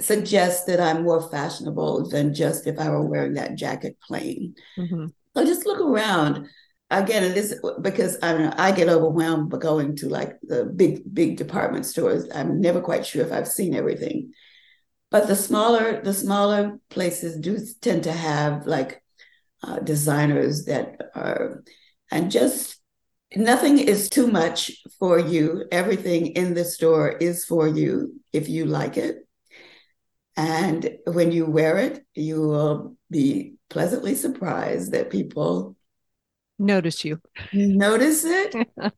[0.02, 4.56] suggests that I'm more fashionable than just if I were wearing that jacket plain.
[4.78, 5.08] Mm-hmm.
[5.36, 6.48] So just look around.
[6.90, 11.02] Again, it is because I know I get overwhelmed by going to like the big,
[11.12, 12.28] big department stores.
[12.34, 14.34] I'm never quite sure if I've seen everything.
[15.10, 19.02] But the smaller, the smaller places do tend to have like
[19.64, 21.64] uh, designers that are,
[22.12, 22.80] and just
[23.36, 25.66] nothing is too much for you.
[25.72, 29.23] Everything in the store is for you if you like it.
[30.36, 35.76] And when you wear it, you will be pleasantly surprised that people
[36.58, 37.22] notice you,
[37.54, 38.56] notice it,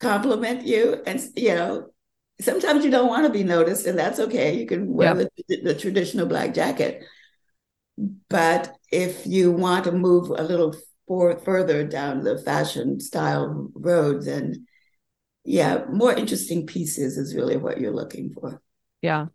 [0.00, 1.86] compliment you, and you know,
[2.40, 4.58] sometimes you don't want to be noticed, and that's okay.
[4.58, 5.30] You can wear yep.
[5.48, 7.04] the, the traditional black jacket,
[8.28, 10.74] but if you want to move a little
[11.06, 14.66] for, further down the fashion style road, then
[15.44, 18.62] yeah, more interesting pieces is really what you're looking for.
[19.02, 19.26] Yeah.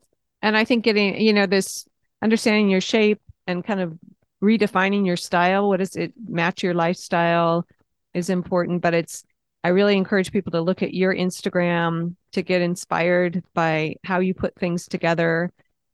[0.42, 1.86] And I think getting, you know, this
[2.22, 3.98] understanding your shape and kind of
[4.42, 7.66] redefining your style, what does it match your lifestyle
[8.14, 8.82] is important.
[8.82, 9.24] But it's,
[9.64, 14.34] I really encourage people to look at your Instagram to get inspired by how you
[14.34, 15.52] put things together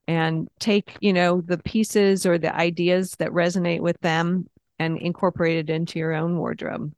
[0.08, 4.48] and take you know the pieces or the ideas that resonate with them
[4.80, 6.94] and incorporate it into your own wardrobe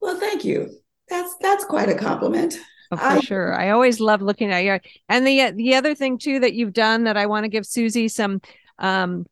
[0.00, 0.70] well thank you
[1.08, 2.56] that's that's quite a compliment
[2.92, 3.54] Oh, for I, sure.
[3.54, 4.78] I always love looking at you.
[5.08, 8.08] And the the other thing too that you've done that I want to give Susie
[8.08, 8.40] some
[8.78, 9.26] um,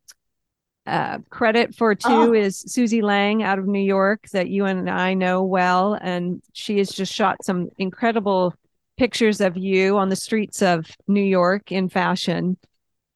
[0.86, 2.32] uh, credit for too oh.
[2.32, 6.78] is Susie Lang out of New York that you and I know well, and she
[6.78, 8.54] has just shot some incredible
[8.96, 12.56] pictures of you on the streets of New York in fashion.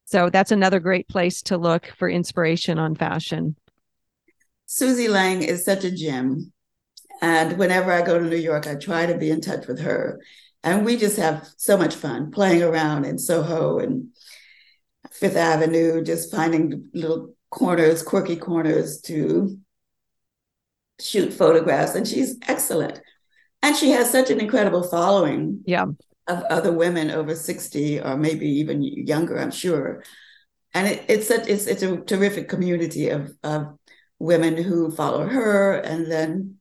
[0.07, 3.57] So that's another great place to look for inspiration on fashion.
[4.67, 6.54] Susie Lang is such a gem.
[7.21, 10.21] And whenever I go to New York, I try to be in touch with her.
[10.63, 14.09] And we just have so much fun playing around in Soho and
[15.13, 19.59] Fifth Avenue, just finding little corners, quirky corners to
[21.01, 21.95] shoot photographs.
[21.95, 23.01] And she's excellent.
[23.63, 25.63] And she has such an incredible following.
[25.67, 25.87] Yeah.
[26.27, 30.03] Of other women over 60 or maybe even younger, I'm sure.
[30.73, 33.79] And it, it's such it's it's a terrific community of of
[34.19, 36.57] women who follow her and then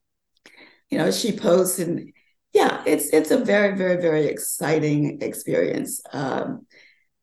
[0.93, 2.13] you know she posts and
[2.53, 6.01] yeah it's it's a very very very exciting experience.
[6.13, 6.67] Um,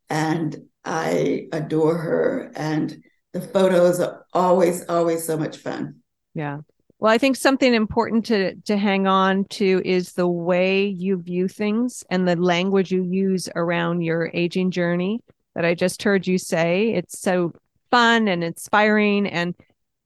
[0.08, 3.00] and i adore her and
[3.32, 6.00] the photos are always always so much fun.
[6.34, 6.58] Yeah.
[6.98, 11.46] Well i think something important to to hang on to is the way you view
[11.46, 15.20] things and the language you use around your aging journey
[15.54, 16.92] that i just heard you say.
[16.92, 17.52] It's so
[17.92, 19.54] fun and inspiring and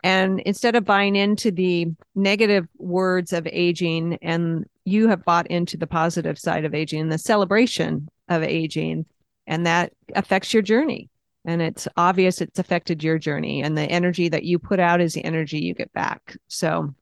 [0.04, 5.78] and instead of buying into the negative words of aging, and you have bought into
[5.78, 9.06] the positive side of aging and the celebration of aging,
[9.46, 11.08] and that affects your journey.
[11.46, 15.14] And it's obvious it's affected your journey, and the energy that you put out is
[15.14, 16.36] the energy you get back.
[16.48, 16.94] So,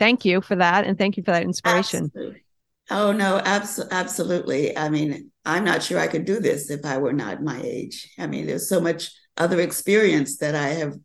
[0.00, 0.84] thank you for that.
[0.84, 2.06] And thank you for that inspiration.
[2.06, 2.42] Absolutely.
[2.90, 4.76] Oh, no, abs- absolutely.
[4.76, 8.12] I mean, I'm not sure I could do this if I were not my age.
[8.18, 10.96] I mean, there's so much other experience that I have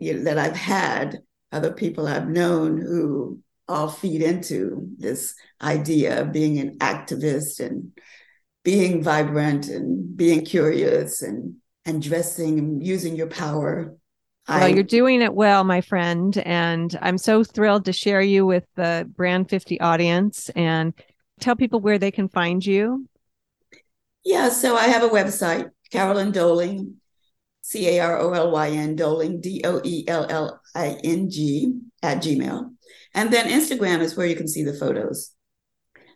[0.00, 1.18] you know, that I've had,
[1.52, 7.92] other people I've known who all feed into this idea of being an activist and
[8.64, 11.56] being vibrant and being curious and
[11.86, 13.96] and dressing and using your power.
[14.48, 18.44] Well, I, you're doing it well, my friend, and I'm so thrilled to share you
[18.44, 20.92] with the Brand 50 audience and
[21.40, 23.06] tell people where they can find you.
[24.24, 26.99] Yeah, so I have a website, Carolyn Doelling,
[27.70, 31.30] C A R O L Y N Doelling, D O E L L I N
[31.30, 32.74] G at Gmail.
[33.14, 35.30] And then Instagram is where you can see the photos.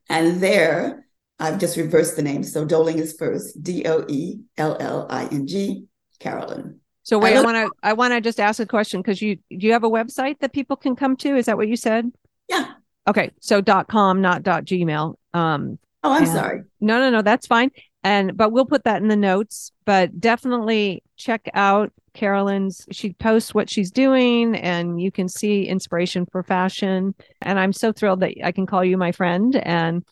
[0.08, 1.06] And there,
[1.38, 2.42] I've just reversed the name.
[2.42, 5.84] So Doelling is first, D O E L L I N G,
[6.18, 6.80] Carolyn.
[7.04, 9.64] So wait, I want to I want to just ask a question because you do
[9.64, 11.36] you have a website that people can come to?
[11.36, 12.10] Is that what you said?
[12.48, 12.72] Yeah.
[13.06, 15.14] Okay, so dot com, not dot gmail.
[15.32, 16.62] Um, oh, I'm sorry.
[16.80, 17.70] No, no, no, that's fine
[18.04, 23.54] and but we'll put that in the notes but definitely check out carolyn's she posts
[23.54, 27.14] what she's doing and you can see inspiration for fashion.
[27.42, 30.04] And i'm so thrilled that i can call you my friend and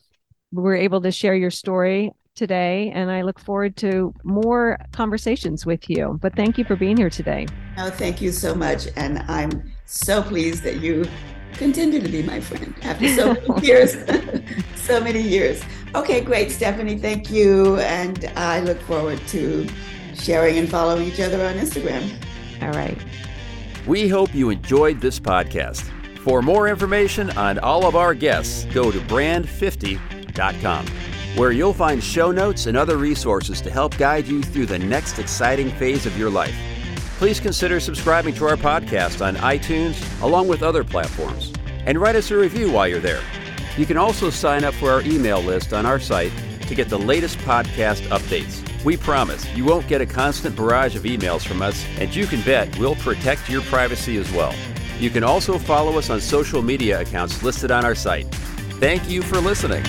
[0.50, 2.90] we're able to share your story today.
[2.94, 6.18] And i look forward to more conversations with you.
[6.20, 7.46] But thank you for being here today.
[7.76, 8.88] No thank you so much.
[8.96, 11.04] And i'm so pleased that you
[11.54, 13.96] continue to be my friend after so many years
[14.74, 15.62] so many years
[15.94, 16.96] Okay, great, Stephanie.
[16.96, 17.76] Thank you.
[17.78, 19.66] And I look forward to
[20.14, 22.10] sharing and following each other on Instagram.
[22.62, 22.98] All right.
[23.86, 25.90] We hope you enjoyed this podcast.
[26.20, 30.86] For more information on all of our guests, go to brand50.com,
[31.36, 35.18] where you'll find show notes and other resources to help guide you through the next
[35.18, 36.54] exciting phase of your life.
[37.18, 41.52] Please consider subscribing to our podcast on iTunes along with other platforms,
[41.86, 43.22] and write us a review while you're there.
[43.76, 46.32] You can also sign up for our email list on our site
[46.68, 48.62] to get the latest podcast updates.
[48.84, 52.42] We promise you won't get a constant barrage of emails from us, and you can
[52.42, 54.54] bet we'll protect your privacy as well.
[54.98, 58.26] You can also follow us on social media accounts listed on our site.
[58.78, 59.84] Thank you for listening.